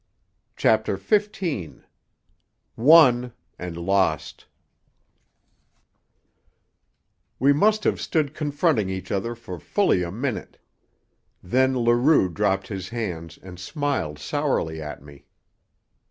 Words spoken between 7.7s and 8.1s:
have